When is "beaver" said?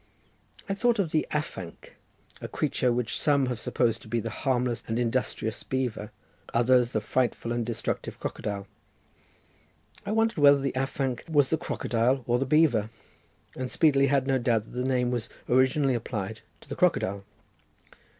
5.61-6.09, 12.47-12.89